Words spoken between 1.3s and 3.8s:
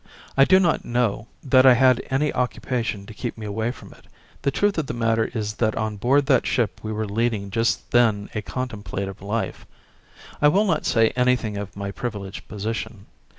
that I had any occupation to keep me away